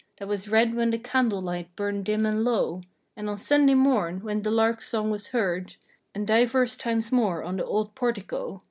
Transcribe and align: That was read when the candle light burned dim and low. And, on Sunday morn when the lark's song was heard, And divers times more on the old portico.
That 0.17 0.27
was 0.27 0.49
read 0.49 0.73
when 0.73 0.89
the 0.89 0.97
candle 0.97 1.43
light 1.43 1.75
burned 1.75 2.05
dim 2.05 2.25
and 2.25 2.43
low. 2.43 2.81
And, 3.15 3.29
on 3.29 3.37
Sunday 3.37 3.75
morn 3.75 4.21
when 4.21 4.41
the 4.41 4.49
lark's 4.49 4.89
song 4.89 5.11
was 5.11 5.27
heard, 5.27 5.75
And 6.15 6.25
divers 6.25 6.75
times 6.75 7.11
more 7.11 7.43
on 7.43 7.57
the 7.57 7.65
old 7.65 7.93
portico. 7.93 8.59